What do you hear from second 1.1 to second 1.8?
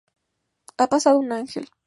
un ángel